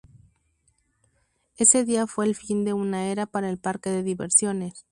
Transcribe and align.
Ese 1.57 1.85
día 1.85 2.07
fue 2.07 2.25
el 2.25 2.33
fin 2.33 2.65
de 2.65 2.73
una 2.73 3.11
era 3.11 3.27
para 3.27 3.51
el 3.51 3.59
parque 3.59 3.91
de 3.91 4.01
diversiones. 4.01 4.83